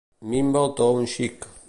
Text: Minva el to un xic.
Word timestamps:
Minva 0.31 0.63
el 0.63 0.73
to 0.79 0.89
un 1.03 1.07
xic. 1.15 1.51